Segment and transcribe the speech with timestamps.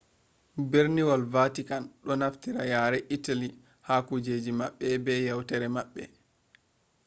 [0.75, 3.47] berniwol vatikan do naftira yare italy
[3.87, 6.01] ha kujeji mabbe be yewtare maɓɓe